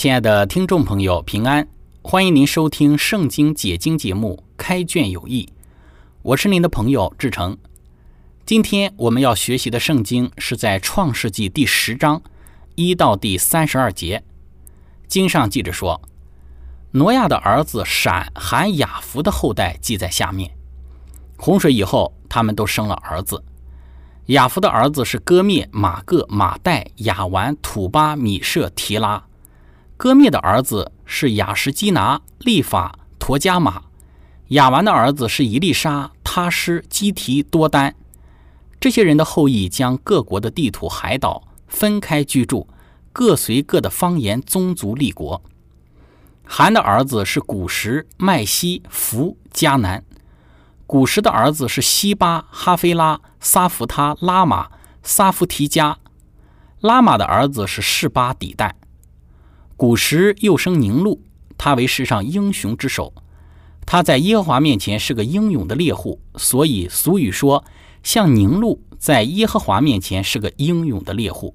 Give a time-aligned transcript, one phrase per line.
[0.00, 1.68] 亲爱的听众朋友，平安！
[2.00, 5.44] 欢迎您收听《圣经解经》节目《开卷有益》，
[6.22, 7.54] 我是您的朋友志成。
[8.46, 12.22] 今天我们要学习的圣经是在《创世纪》第十章
[12.76, 14.24] 一到第三十二节。
[15.06, 16.00] 经上记着说，
[16.92, 20.50] 挪亚的儿子闪、含、雅弗的后代记在下面。
[21.36, 23.44] 洪水以后，他们都生了儿子。
[24.28, 29.22] 雅弗的儿子是哥灭、马各、马代、雅完、土巴、米舍、提拉。
[30.00, 33.82] 割灭的儿子是雅什基拿、利法、陀加马；
[34.48, 37.94] 雅完的儿子是伊丽莎、他施、基提、多丹。
[38.80, 42.66] 这些人的后裔将各国的地图、海岛分开居住，
[43.12, 45.42] 各随各的方言、宗族立国。
[46.46, 50.00] 韩的儿子是古什、麦西、弗、迦南；
[50.86, 54.70] 古什的儿子是西巴、哈菲拉、撒弗他、拉玛、
[55.02, 55.98] 撒弗提加；
[56.80, 58.76] 拉玛的儿子是示巴、底代。
[59.80, 61.22] 古时又生宁禄，
[61.56, 63.14] 他为世上英雄之首。
[63.86, 67.64] 他在耶和华面前是个英勇的猎户，所以俗语说
[68.04, 71.54] ：“像宁禄在耶和华面前是个英勇的猎户。”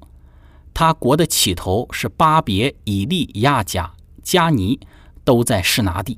[0.73, 3.93] 他国的起头是巴别、以利、亚甲、
[4.23, 4.79] 加尼，
[5.23, 6.17] 都在示拿地。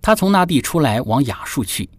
[0.00, 1.90] 他从那地出来，往亚述去，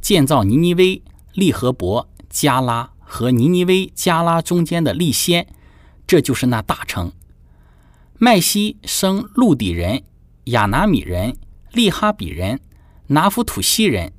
[0.00, 1.00] 建造尼尼微、
[1.34, 5.46] 利和伯、加拉和尼尼微、加拉中间的利先，
[6.04, 7.12] 这就是那大城。
[8.24, 10.04] 麦西生陆底人、
[10.44, 11.36] 亚拿米人、
[11.72, 12.60] 利哈比人、
[13.08, 14.12] 拿弗土西人、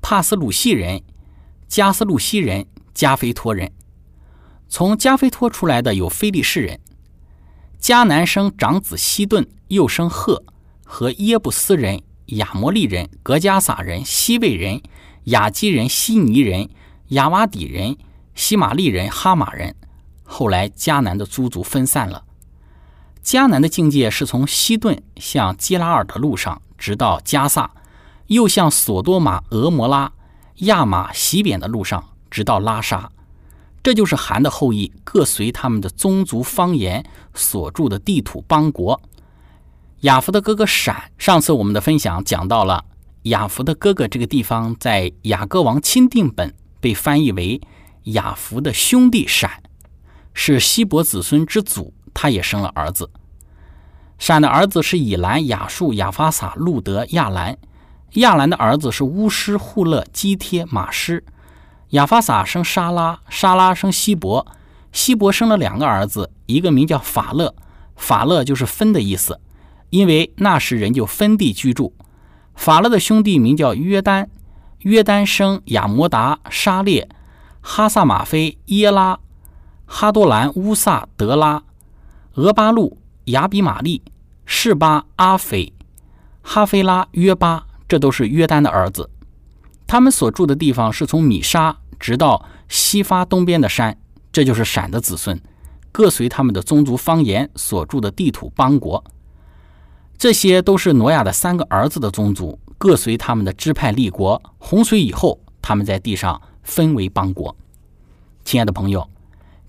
[0.00, 1.02] 帕斯鲁西人、
[1.68, 3.70] 加斯路西人、加菲托人。
[4.66, 6.80] 从加菲托出来的有菲利士人。
[7.78, 10.42] 迦南生长子西顿，又生赫
[10.82, 14.80] 和耶布斯人、亚摩利人、格加撒人、西魏人、
[15.24, 16.70] 雅基人、西尼人、
[17.08, 17.98] 亚瓦底人、
[18.34, 19.76] 西玛利人、哈马人。
[20.22, 22.24] 后来迦南的诸族分散了。
[23.22, 27.70] 迦南的境界是从西顿向基拉尔的路上，直到加萨，
[28.26, 30.12] 又向索多玛、俄摩拉、
[30.56, 33.10] 亚玛、西扁的路上，直到拉沙。
[33.82, 37.04] 这就是韩的后裔各随他们的宗族方言
[37.34, 39.00] 所住的地土邦国。
[40.00, 42.84] 亚弗的哥哥闪，上次我们的分享讲到了
[43.24, 47.60] 亚弗的哥哥这个地方，在雅各王钦定本被翻译为
[48.04, 49.62] 亚弗的兄弟闪，
[50.32, 51.92] 是希伯子孙之祖。
[52.22, 53.08] 他也生了儿子。
[54.18, 57.56] 闪的儿子是以兰、雅述、亚法撒、路德、亚兰。
[58.16, 61.24] 亚兰的儿子是乌师、户勒、基贴、马师。
[61.90, 64.46] 亚法撒生沙拉，沙拉生希伯。
[64.92, 67.54] 希伯生了两个儿子，一个名叫法勒，
[67.96, 69.40] 法勒就是分的意思，
[69.88, 71.94] 因为那时人就分地居住。
[72.54, 74.28] 法勒的兄弟名叫约丹，
[74.80, 77.08] 约丹生亚摩达、沙列、
[77.62, 79.18] 哈萨马菲、耶拉、
[79.86, 81.62] 哈多兰、乌萨、德拉。
[82.34, 84.00] 俄巴路、亚比玛利、
[84.44, 85.72] 示巴、阿斐、
[86.42, 89.10] 哈菲拉、约巴，这都是约丹的儿子。
[89.84, 93.98] 他们所住的地方是从米沙直到西发东边的山，
[94.30, 95.40] 这就是闪的子孙，
[95.90, 99.02] 各随他们的宗族方言所住的地土邦国。
[100.16, 104.40] 这些都是挪亚的三个儿子的宗族，各随他们的支派立国。
[104.58, 107.56] 洪水以后，他们在地上分为邦国。
[108.44, 109.10] 亲爱的朋友，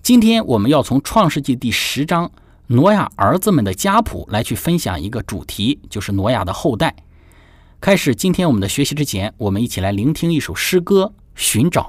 [0.00, 2.30] 今天我们要从创世纪第十章。
[2.68, 6.94] 挪亚儿子们的家谱来去分享一个主题，就是挪亚的后代。
[7.80, 11.82] 开始今天我们的学习之前，我们一起来聆听一首诗歌《寻找》。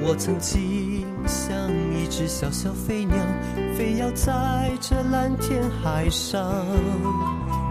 [0.00, 3.27] 我曾经像一只小小飞鸟。
[4.12, 6.42] 在这蓝天海上。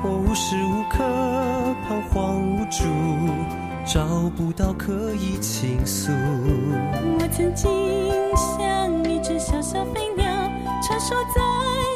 [0.03, 1.03] 我无时无刻
[1.87, 2.83] 彷徨无助，
[3.85, 6.11] 找不到可以倾诉。
[6.11, 7.67] 我曾经
[8.35, 10.25] 像一只小小飞鸟，
[10.83, 11.41] 穿梭在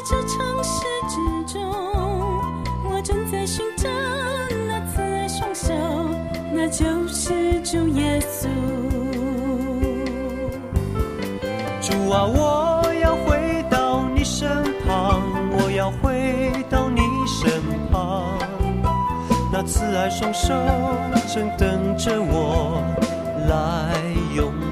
[0.08, 1.62] 这城市之中。
[2.84, 3.88] 我正在寻找
[4.68, 5.72] 那慈爱双手，
[6.52, 8.48] 那就是主耶稣。
[11.80, 12.61] 主啊，我
[19.72, 20.52] 慈爱双手
[21.26, 22.84] 正等着我
[23.48, 23.98] 来
[24.36, 24.71] 拥抱。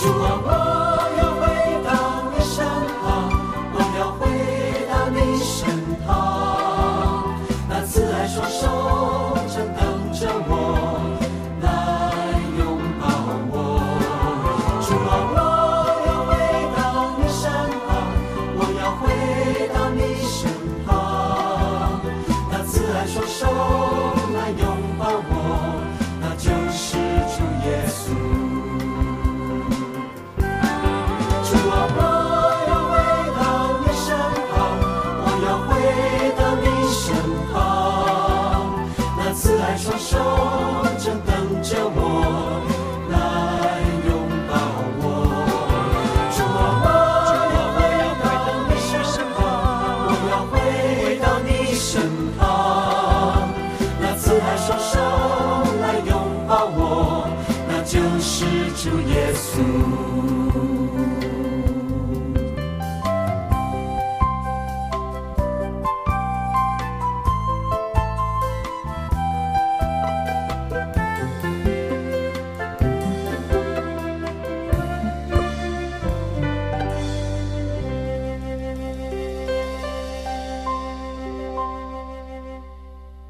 [0.00, 0.87] 主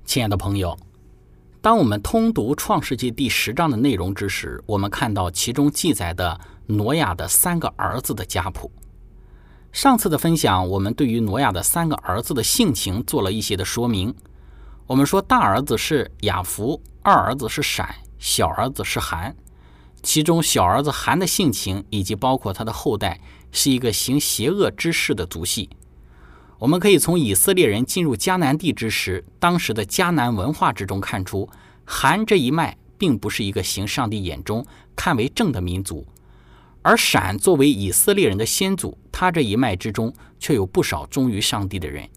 [0.09, 0.75] 亲爱的朋友，
[1.61, 8.73] 当我们通读《创世纪》第十章的内容之时，我们看到其中记载的挪亚的三个儿子的家谱。
[9.71, 14.15] 上次的分享，我们对于挪亚的三个儿子的性情做了一些的说明。
[14.87, 19.37] 我们说，大儿子是雅福，二儿子是闪，小儿子是含。
[20.03, 23.21] 其中，小儿子含的性情以及包括他的后代，
[23.53, 25.69] 是一个行邪恶之事的族系。
[26.59, 31.49] 我们可以从以色列人进入迦南地之时，当时的迦南文化之中看出，
[31.85, 36.05] 韩这一脉并不是一个行上帝眼中看为正的民族，
[36.83, 42.09] 而闪作为以色列人的先祖，他这一脉之中却有不少忠于上帝的人。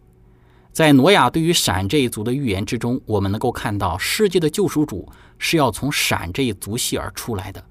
[0.72, 5.08] 在挪亚对于闪这一族的预言之中，我们能够看到世界的救赎主
[5.38, 7.64] 是要从闪这一族系而出来的。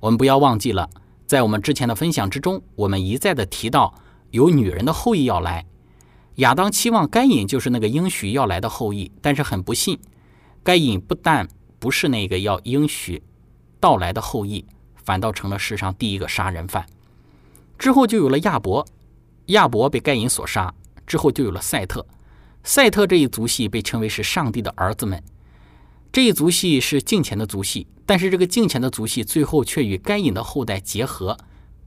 [0.00, 0.90] 我们不要忘记了，
[1.24, 3.94] 在我们之前的分享之中，我们一再的提到
[4.32, 5.64] 有女人的后裔要来。
[6.36, 9.98] 亚当期望该隐就是那个应许要来的后裔，但是很不幸，
[10.62, 11.48] 该隐不但
[11.78, 13.22] 不是那个要应许
[13.78, 14.64] 到来的后裔，
[14.96, 16.84] 反倒成了世上第一个杀人犯。
[17.78, 18.84] 之后就有了亚伯，
[19.46, 20.74] 亚伯被该隐所杀，
[21.06, 22.04] 之后就有了赛特，
[22.64, 25.22] 赛特这一族系被称为是上帝的儿子们。
[26.10, 31.36] 这一族系是敬虔的族系，但是这个敬虔的族系最后却与该隐的后代结合，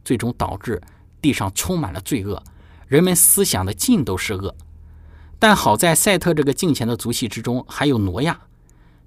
[0.05, 0.81] 最终导致
[1.21, 2.41] 地上充满了罪恶。
[2.88, 4.56] 人们思想的尽都是恶，
[5.38, 8.39] 但好在赛特这个敬虔的族系之中还有挪亚，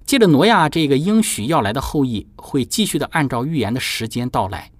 [0.05, 4.71] 借着挪亚这个应许要来的后裔，会继续的按照预言的时间到来，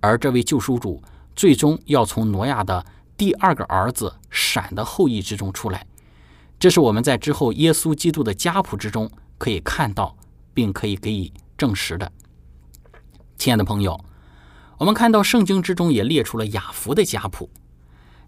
[0.00, 1.02] 而这位救赎主
[1.34, 5.84] 最终要从挪亚的第二个儿子闪的后裔之中出来，
[6.60, 10.16] 这是我们在之后耶稣基督的家谱之中可以看到，
[10.52, 12.12] 并可以给予证实的。
[13.36, 13.98] 亲爱的朋友，
[14.78, 17.50] 我们看到圣经之中也列出了雅福的家谱。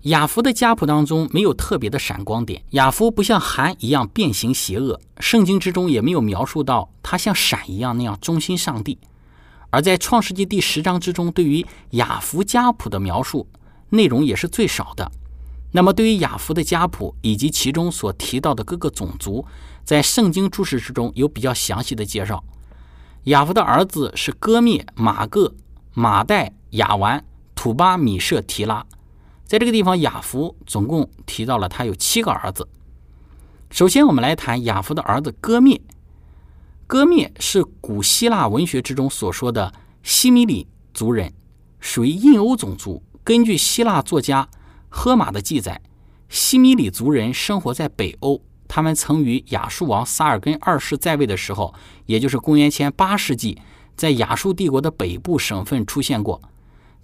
[0.06, 8.96] 雅福的家谱当中没有特别的闪光点，雅福不像韩一样变形邪恶，圣经之中也没有描述到他像闪一样那样忠心上帝。
[9.70, 13.48] 而在创世纪第十章之中，对于雅福家谱的描述
[13.90, 15.10] 内容也是最少的。
[15.72, 19.44] 那么，对于雅福的家谱以及其中所提到的各个种族，
[19.82, 22.44] 在圣经注释之中有比较详细的介绍。
[23.24, 25.52] 雅福的儿子是哥灭、马各、
[25.94, 27.24] 马代、雅完、
[27.56, 28.86] 土巴、米舍、提拉。
[29.46, 32.68] 在这个地方，雅福总共提到了他有七个儿子。
[33.70, 35.80] 首先，我们来谈雅福的儿子戈灭。
[36.88, 39.72] 戈灭是古希腊文学之中所说的
[40.02, 41.32] 西米里族人，
[41.78, 43.02] 属于印欧种族。
[43.22, 44.48] 根据希腊作家
[44.88, 45.80] 荷马的记载，
[46.28, 48.42] 西米里族人生活在北欧。
[48.68, 51.72] 他们曾与亚述王萨尔根二世在位的时候，
[52.06, 53.60] 也就是公元前八世纪，
[53.94, 56.42] 在亚述帝国的北部省份出现过。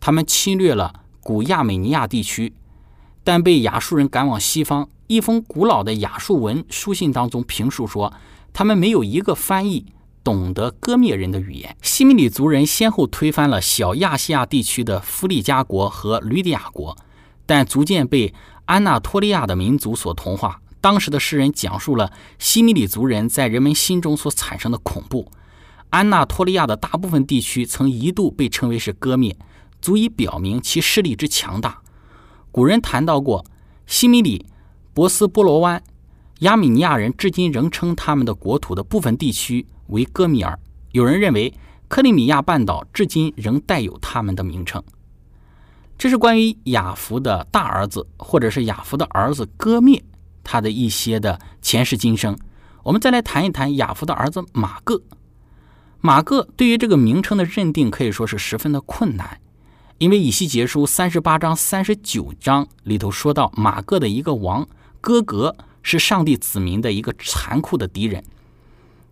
[0.01, 2.53] 他们侵略了古亚美尼亚地区，
[3.23, 4.89] 但被亚述人赶往西方。
[5.07, 8.13] 一封古老的亚述文书信当中评述说，
[8.53, 9.87] 他们没有一个翻译
[10.25, 11.77] 懂得割灭人的语言。
[11.83, 16.97] 西米里族人先后推翻了小亚细亚地区的弗利加国和吕底亚国，
[17.45, 18.33] 但逐渐被
[18.65, 20.61] 安纳托利亚的民族所同化。
[20.81, 25.31] 当时的诗人讲述了西米里族人在人们心中所产生的恐怖。
[25.91, 29.37] 安纳托利亚的大部分地区曾一度被称为是割灭，
[29.83, 31.83] 足以表明其势力之强大。
[32.51, 33.45] 古人谈到过
[33.87, 34.47] 西米里、
[34.95, 35.83] 博斯波罗湾、
[36.39, 40.59] 亚米尼亚人，至今仍称他们的国土的部分地区为戈米尔。
[40.93, 41.53] 有人认为
[41.89, 44.83] 克里米亚半岛至今仍带有他们的名称。
[45.99, 50.03] 这是关于雅福的大儿子，或者是雅福的儿子戈灭。
[50.45, 52.37] 他的一些的前世今生，
[52.83, 55.01] 我们再来谈一谈雅福的儿子马各。
[56.01, 59.39] 马各对于这个名称的认定可以说是十分的困难，
[60.03, 64.67] 因为以西结书三十八章、三十九章里头说到马各的一个王
[65.01, 68.25] 哥格是上帝子民的一个残酷的敌人。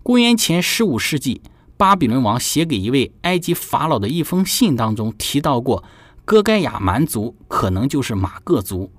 [0.02, 1.42] 公元前十五世纪，
[1.76, 5.84] 巴比伦王写给一位埃及法老的一封信当中提到过，
[6.24, 8.90] 哥盖亚蛮族可能就是马各族。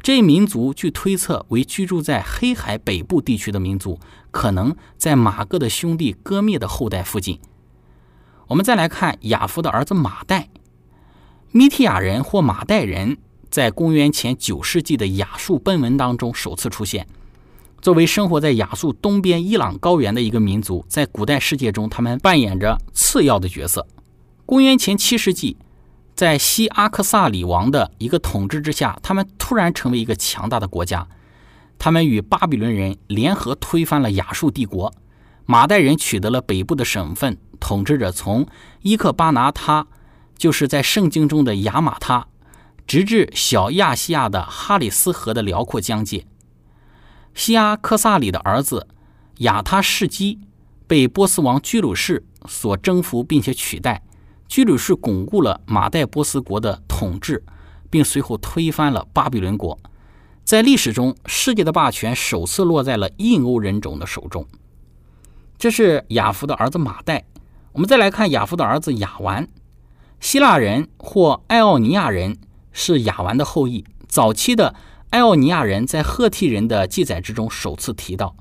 [0.00, 7.38] 这一民族据推测为居住在黑海北部地区的民族，可能在马各的兄弟哥灭的后代附近。
[8.46, 10.48] 我们再来看亚夫的儿子马代，
[11.50, 13.16] 米提亚人或马代人，
[13.50, 17.06] 在公元前九世纪的亚述奔文当中首次出现。
[17.80, 23.86] 作为生活在亚述东边伊朗高原的一个民族，在古代世界中，他们扮演着次要的角色。
[24.44, 25.56] 公元前七世纪。
[26.14, 31.06] 在西阿克萨里王的一个统治之下，他们突然成为一个强大的国家。
[31.78, 34.92] 他们与巴比伦人联合推翻了亚述帝国，
[35.46, 38.44] 马代人取得了北部的省份，统治者从
[38.82, 39.86] 伊克巴拿他，
[40.38, 42.28] 就是在圣经中的亚马他，
[42.86, 46.24] 直至小亚细亚的哈里斯河的辽阔疆界。
[47.34, 48.88] 西阿克萨里的儿子
[49.38, 50.40] 亚他士基
[50.86, 54.02] 被波斯王居鲁士所征服，并且取代。
[54.48, 57.44] 居鲁士巩固了马代波斯国的统治，
[57.90, 59.78] 并随后推翻了巴比伦国。
[60.42, 64.46] 在历史中，世界的霸权首次落在了印欧人种的手中。
[65.58, 67.24] 这是亚夫的儿子马代。
[67.72, 69.46] 我们再来看亚夫的儿子亚完。
[70.20, 72.38] 希腊人或爱奥尼亚人
[72.72, 73.84] 是亚完的后裔。
[74.08, 74.74] 早期的
[75.10, 78.34] 爱奥尼亚人在赫梯人的记载之中首次提到，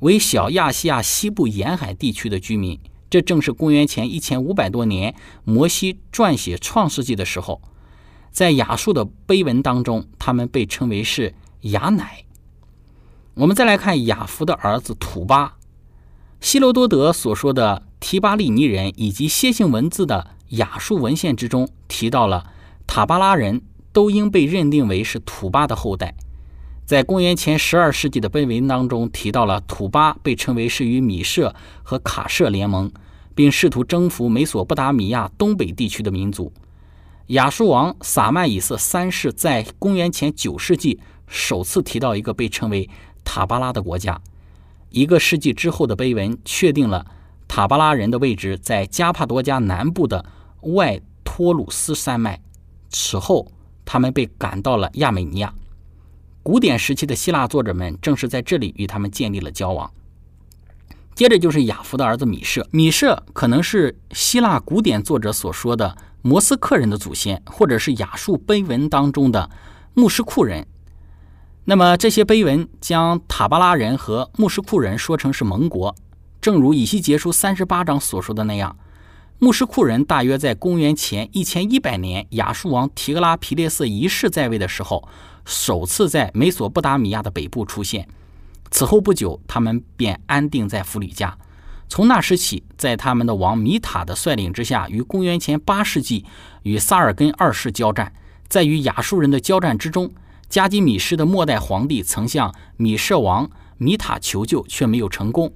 [0.00, 2.78] 为小亚细亚西部沿海地区的居民。
[3.10, 7.62] 这正是公元前一千五百多年，摩西撰写《创世纪》的时候，
[8.30, 12.24] 在亚述的碑文当中，他们被称为是亚乃。
[13.34, 15.56] 我们再来看亚弗的儿子土巴，
[16.40, 22.44] 希罗多德所说的提巴利尼人以及楔形文字的亚述文献之中提到了
[22.86, 23.60] 塔巴拉人
[23.92, 26.14] 都应被认定为是土巴的后代。
[26.86, 32.90] 在公元前十二世纪的碑文当中提到了土巴被称为是与米舍和卡舍联盟，
[33.34, 36.50] 并试图征服美索不达米亚东北地区的民族。
[37.26, 42.88] 亚述王撒曼以色三世在公元前九世纪首次提到一个被称为
[43.22, 44.18] 塔巴拉的国家。
[44.88, 47.04] 一个世纪之后的碑文确定了
[47.46, 50.24] 塔巴拉人的位置在加帕多加南部的
[50.62, 52.40] 外托鲁斯山脉。
[52.90, 53.50] 此后，
[53.84, 55.52] 他们被赶到了亚美尼亚。
[56.42, 59.90] 古典时期的希腊作者们正是在这里与他们建立了交往。
[61.14, 69.50] 接着就是亚夫的儿子米舍，米舍可能是希腊古典作者所说的摩斯克人的祖先，或者是亚述碑文当中的
[69.94, 70.66] 牧师库人。
[71.64, 75.94] 那么这些碑文将塔巴拉人和牧师库人说成是盟国，
[76.40, 78.74] 正如以西结书三十八章所说的那样，
[79.40, 85.08] 穆什库人大约在公元前一千一百年，亚述王提格拉皮列斯一世在位的时候，
[85.44, 88.08] 首次在美索不达米亚的北部出现。
[88.72, 91.38] 此后不久，他们便安定在弗里加。
[91.88, 96.24] 从那时起，在他们的王米塔的率领之下，于公元前八世纪
[96.64, 98.12] 与萨尔根二世交战。
[98.48, 100.10] 在与亚述人的交战之中，
[100.48, 105.52] 加基米施的末代皇帝曾向米舍王米塔求救，却没有成功。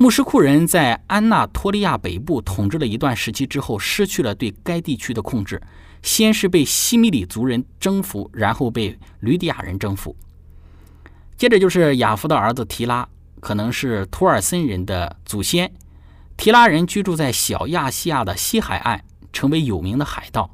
[0.00, 5.60] 穆什库人在安纳托利亚北部统治了一段时期之后，失去了对该地区的控制。
[6.02, 10.14] 先是被西米里族人征服，然后被吕底亚人征服。
[11.36, 13.08] 接着就是雅夫的儿子提拉，
[13.40, 15.68] 可能是图尔森人的祖先。
[16.36, 19.02] 提拉人居住在小亚细亚的西海岸，
[19.32, 20.48] 成为有名的海盗。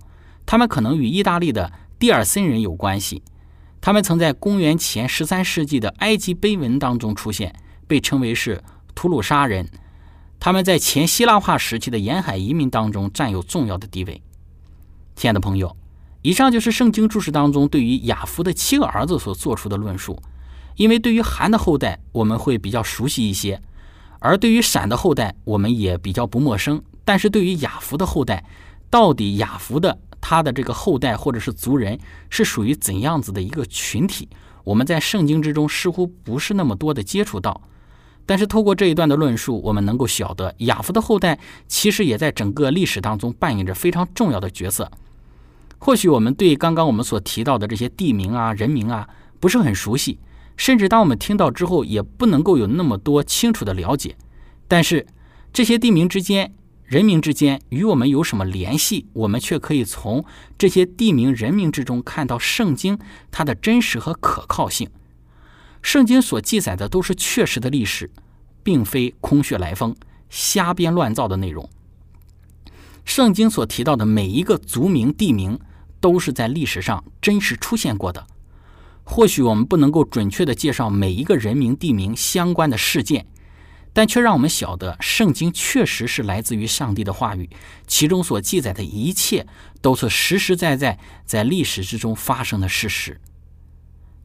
[0.46, 3.22] 他们可能与意大利的蒂尔森人有关系。
[3.82, 7.54] 他们曾在公元前十三世纪的埃及碑文当中出现，
[7.86, 8.58] 被称为是。
[8.94, 9.68] 吐鲁沙人，
[10.38, 14.22] 他们在前希腊化时期的沿海移民当中占有重要的地位。
[15.16, 15.76] 亲爱的朋友，
[16.22, 20.20] 以上就是圣经注释当中对于雅弗的七个儿子所做出的论述。
[20.76, 23.58] 因为对于韩的后代，我们会比较熟悉一些；
[24.18, 26.82] 而对于闪的后代，我们也比较不陌生。
[27.04, 28.44] 但是对于雅弗的后代，
[28.90, 31.98] 到底雅弗的他的这个后代或者是族人
[32.28, 34.28] 是属于怎样子的一个群体，
[34.64, 37.60] 我们在圣经之中似乎不是那么多的接触到。
[38.26, 41.38] 但是，透过这一段的论述，我们能够晓得，亚夫的后代
[41.68, 44.90] 其实也在整个历史当中扮演着非常重要的角色。
[45.78, 49.06] 或许我们对刚刚我们所提到的这些地名啊、人名啊
[49.38, 50.18] 不是很熟悉，
[50.56, 54.16] 甚至当我们听到之后，也不能够有那么多清楚的了解。
[54.66, 55.06] 但是，
[55.52, 56.54] 这些地名之间、
[56.84, 59.06] 人名之间与我们有什么联系？
[59.12, 60.24] 我们却可以从
[60.56, 62.98] 这些地名、人名之中看到圣经
[63.30, 64.88] 它的真实和可靠性。
[65.84, 68.10] 圣经所记载的都是确实的历史，
[68.62, 69.94] 并非空穴来风、
[70.30, 71.68] 瞎编乱造的内容。
[73.04, 75.60] 圣经所提到的每一个族名、地名，
[76.00, 78.26] 都是在历史上真实出现过的。
[79.04, 83.26] 或许我们不能够准确的介绍每一个人名、地名相关的事件，
[83.92, 87.50] 但却让我们晓得，圣经确实是来自于上帝的话语，
[87.86, 89.46] 其中所记载的一切
[89.82, 93.20] 都是实实在在在历史之中发生的事实。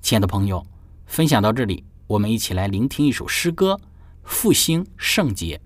[0.01, 0.65] 亲爱的朋友。
[1.09, 3.73] 分享到这里，我们一起来聆听一首诗歌
[4.23, 5.59] 《复兴圣洁》。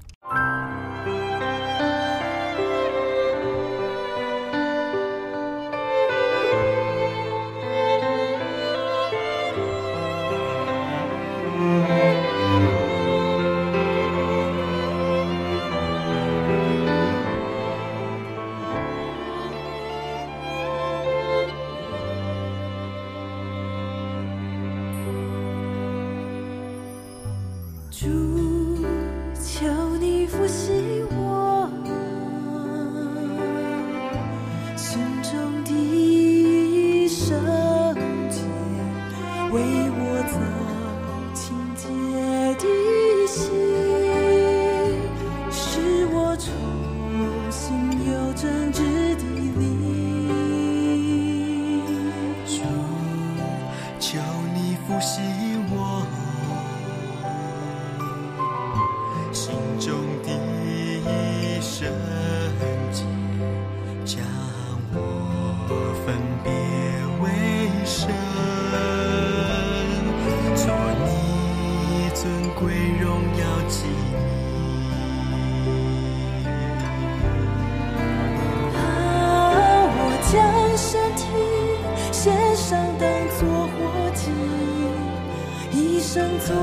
[86.13, 86.53] 生做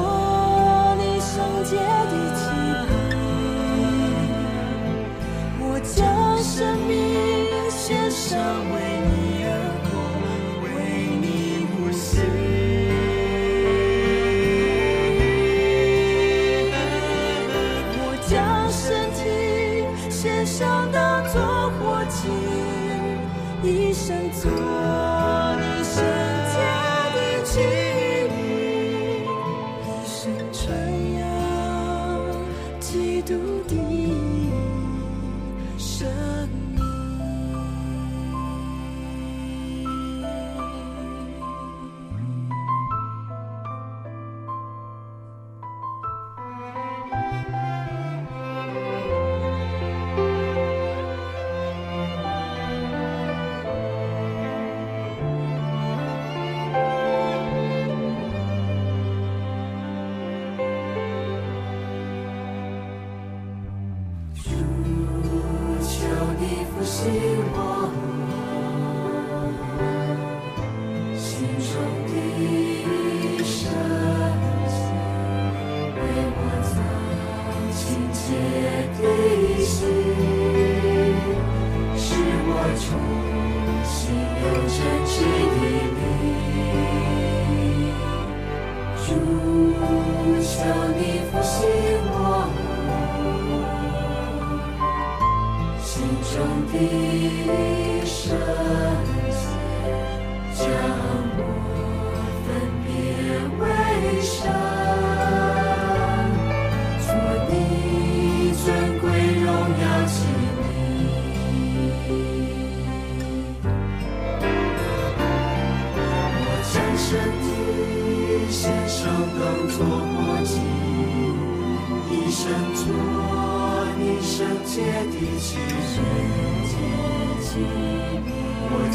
[0.97, 2.41] 你圣洁的祭
[2.87, 2.95] 品，
[5.59, 5.99] 我将
[6.39, 6.89] 生命
[7.69, 8.39] 献上
[8.71, 8.73] 为
[9.11, 9.11] 你
[9.43, 9.51] 而
[9.83, 9.91] 活，
[10.63, 10.69] 为
[11.21, 12.23] 你呼吸。
[17.99, 18.31] 我将
[18.71, 19.19] 身体
[20.09, 21.43] 献上当作
[21.81, 22.29] 火祭，
[23.69, 25.20] 一生做。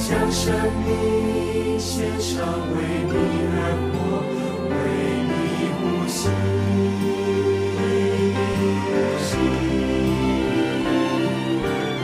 [0.07, 0.53] 将生
[0.85, 2.77] 命献上，为
[3.09, 3.13] 你
[3.49, 3.57] 而
[3.91, 3.97] 活，
[4.69, 4.73] 为
[5.25, 5.33] 你
[5.73, 6.13] 呼吸。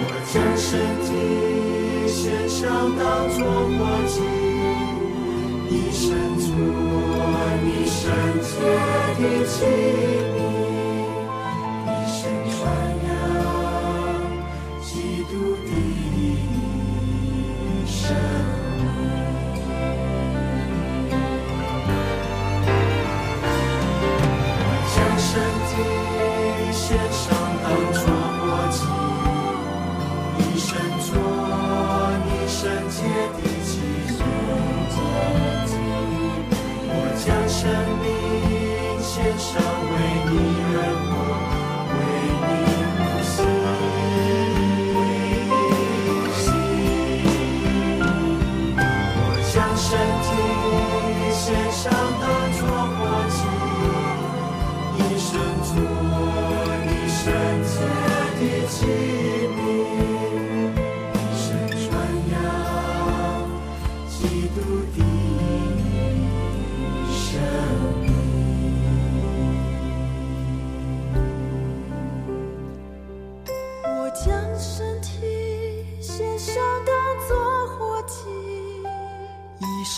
[0.02, 0.68] 我将身
[1.06, 1.08] 体
[2.12, 2.60] 献上，
[2.98, 3.40] 当作
[3.78, 4.14] 活祭，
[5.70, 6.02] 一生
[6.40, 6.50] 做
[7.62, 8.02] 你圣
[8.42, 8.50] 洁
[9.22, 9.54] 的器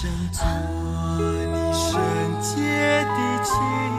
[0.04, 0.44] 做
[1.18, 1.94] 你圣
[2.42, 3.93] 洁的妻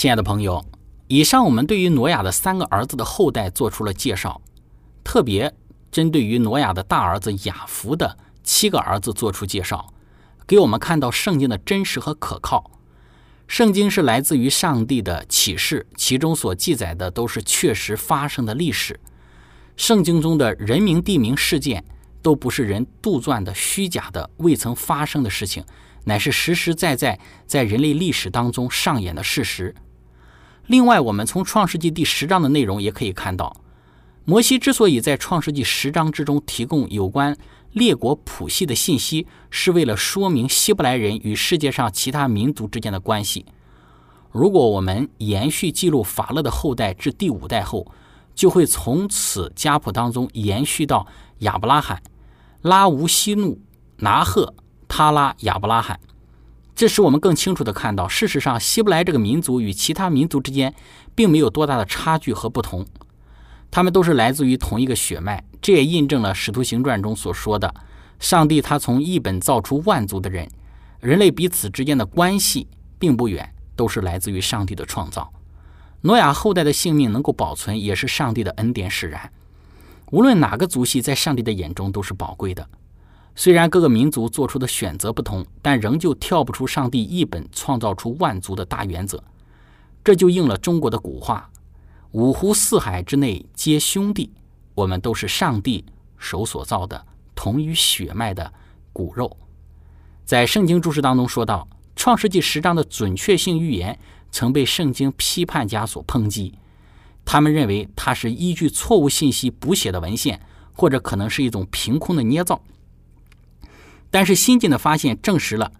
[0.00, 0.64] 亲爱的朋友，
[1.08, 4.40] 以上我们对于挪亚的三个儿子的后代做出了介绍，
[5.04, 5.54] 特别
[5.92, 9.92] 针对于挪亚的大儿子雅弗的七个儿子做出介绍，
[10.46, 12.70] 给我们看到圣经的真实和可靠。
[13.46, 18.98] 圣经是来自于上帝的启示，其中所记载的都是确实发生的历史。
[19.76, 21.84] 圣经中的人名、地名、事件
[22.22, 25.62] 都不是人杜撰的虚假的、未曾发生的事情，
[26.04, 29.74] 乃是实实在在在人类历史当中上演的事实。
[30.70, 33.56] 另外，我们从创世纪第十章的内容也可以看到，
[34.24, 37.36] 摩西之所以在创世纪十章之中提供有关
[37.72, 43.44] 列国谱系的信息，是为了说明希伯来人与世界上其他民族之间的关系。
[44.30, 47.90] 如果我们延续记录法勒的后代至第五代后，
[48.36, 51.04] 就会从此家谱当中延续到
[51.38, 52.00] 亚伯拉罕、
[52.62, 53.60] 拉吴西努、
[53.96, 54.54] 拿赫、
[54.86, 55.98] 他拉、亚伯拉罕。
[56.74, 60.74] 这使我们更清楚地看到，事实上，希伯来这个民族与其他民族之间
[61.14, 62.86] 并没有多大的差距和不同，
[63.70, 65.44] 他们都是来自于同一个血脉。
[65.60, 67.74] 这也印证了《使徒行传》中所说的
[68.18, 70.48] ：“上帝他从一本造出万族的人，
[71.00, 72.66] 人类彼此之间的关系
[72.98, 75.30] 并不远，都是来自于上帝的创造。”
[76.02, 79.30] 诺亚后代的性命能够保存，也是上帝的恩典使然。
[80.12, 82.66] 无论哪个族系，在上帝的眼中都是宝贵的。
[83.34, 89.22] 虽然各个民族做出的选择不同，但仍旧跳不出上帝一本创造出万族的大原则。
[90.04, 91.50] 这就应了中国的古话
[92.12, 94.30] ：“五湖四海之内皆兄弟。”
[94.74, 95.84] 我们都是上帝
[96.16, 98.50] 手所造的，同于血脉的
[98.92, 99.36] 骨肉。
[100.24, 103.98] 在圣经注释当中说到，《创世纪》十章的准确性预言
[104.30, 106.54] 曾被圣经批判家所抨击。
[107.26, 110.40] 他们认为它是依据错误信息补写的文献，
[110.72, 112.62] 或者可能是一种凭空的捏造。
[114.10, 115.72] 但是新近的发现证实了，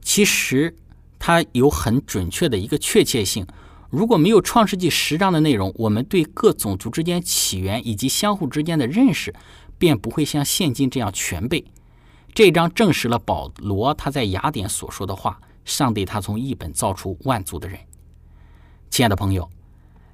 [0.00, 0.76] 其实
[1.18, 3.46] 它有很准确的一个确切性。
[3.90, 9.34] 如果没有《创世纪》十章的内容，我们对各种族之间起源以及相互之间的认识，
[9.78, 11.64] 便不会像现今这样全备。
[12.34, 17.78] 这章证实了保罗他在雅典所说的话：上帝他从一本造出万族的人。
[18.90, 19.48] 亲爱的朋友，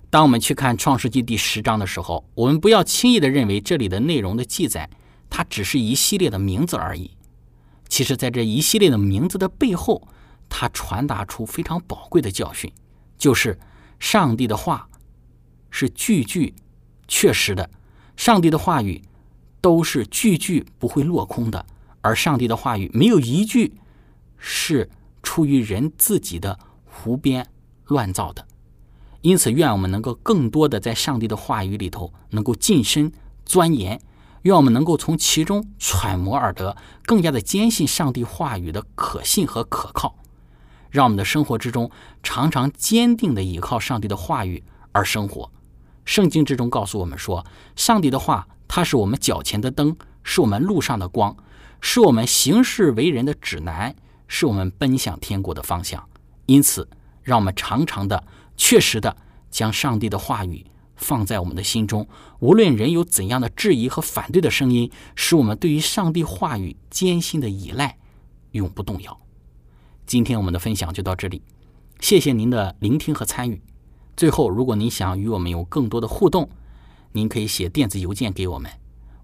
[0.09, 4.89] 当我们去看《创世纪》第十章的时候，我们不要轻易的认为这里的内容的记载，
[5.29, 7.11] 它只是一系列的名字而已。
[7.93, 10.09] 其实，在这一系列的名字的背后，
[10.49, 12.73] 它传达出非常宝贵的教训，
[13.19, 13.59] 就是
[13.99, 14.89] 上帝的话
[15.69, 16.55] 是句句
[17.07, 17.69] 确实的，
[18.17, 19.03] 上帝的话语
[19.61, 21.67] 都是句句不会落空的。
[22.01, 23.75] 而上帝的话语没有一句
[24.39, 24.89] 是
[25.23, 27.47] 出于人自己的胡编
[27.85, 28.49] 乱造的，
[29.21, 33.13] 因此，愿我们能够更多的在上帝的话语里头能够近身
[33.45, 34.01] 钻研，
[34.43, 40.17] 愿我们能够从其中揣摩而得，更加的坚信上帝话语的可信和可靠，
[40.91, 41.91] 让我们的生活之中
[42.23, 45.51] 常常坚定的依靠上帝的话语而生活。
[46.05, 51.37] 圣经之中告诉我们说，上帝的话，它是我们脚前的灯，是我们路上的光。
[51.85, 53.95] 是我们行事为人的指南，
[54.29, 56.09] 是我们奔向天国的方向。
[56.47, 56.89] 因此，
[57.23, 58.23] 让我们常常的、
[58.57, 59.17] 确实的
[59.51, 60.65] 将上帝的话语
[61.03, 62.09] 放在我们的心中。
[62.39, 67.99] 无论人有怎样的质疑和反对的声音，使我们对于上帝话语坚信的依赖
[68.53, 69.21] 永不动摇。
[70.07, 71.43] 今天我们的分享就到这里，
[72.01, 73.61] 谢谢您的聆听和参与。
[74.17, 76.49] 最后，如果您想与我们有更多的互动，
[77.13, 78.71] 您可以写电子邮件给我们，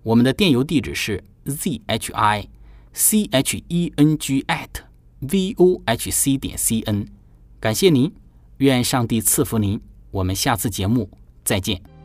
[0.03, 1.25] 我们的电邮地址是。
[1.49, 2.47] z h i
[2.93, 4.69] c h e n g at
[5.21, 7.07] v o h c 点 c n，
[7.59, 8.13] 感谢您，
[8.59, 11.09] 愿上帝赐福您，我们下次节目
[11.49, 11.98] 再见。